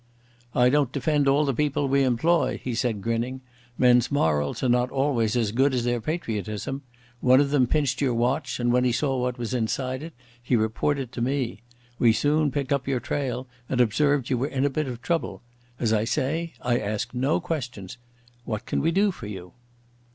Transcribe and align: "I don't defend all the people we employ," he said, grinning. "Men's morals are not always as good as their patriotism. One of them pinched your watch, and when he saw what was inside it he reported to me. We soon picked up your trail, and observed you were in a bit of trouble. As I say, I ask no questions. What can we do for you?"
"I 0.55 0.69
don't 0.71 0.91
defend 0.91 1.27
all 1.27 1.45
the 1.45 1.53
people 1.53 1.87
we 1.87 2.01
employ," 2.03 2.59
he 2.63 2.73
said, 2.73 3.03
grinning. 3.03 3.41
"Men's 3.77 4.09
morals 4.11 4.63
are 4.63 4.67
not 4.67 4.89
always 4.89 5.35
as 5.35 5.51
good 5.51 5.75
as 5.75 5.83
their 5.83 6.01
patriotism. 6.01 6.81
One 7.19 7.39
of 7.39 7.51
them 7.51 7.67
pinched 7.67 8.01
your 8.01 8.15
watch, 8.15 8.59
and 8.59 8.73
when 8.73 8.83
he 8.83 8.91
saw 8.91 9.19
what 9.21 9.37
was 9.37 9.53
inside 9.53 10.01
it 10.01 10.15
he 10.41 10.55
reported 10.55 11.11
to 11.11 11.21
me. 11.21 11.61
We 11.99 12.13
soon 12.13 12.49
picked 12.49 12.73
up 12.73 12.87
your 12.87 12.99
trail, 12.99 13.45
and 13.69 13.79
observed 13.79 14.31
you 14.31 14.39
were 14.39 14.47
in 14.47 14.65
a 14.65 14.71
bit 14.71 14.87
of 14.87 15.03
trouble. 15.03 15.43
As 15.79 15.93
I 15.93 16.05
say, 16.05 16.53
I 16.63 16.79
ask 16.79 17.13
no 17.13 17.39
questions. 17.39 17.99
What 18.43 18.65
can 18.65 18.81
we 18.81 18.89
do 18.91 19.11
for 19.11 19.27
you?" 19.27 19.53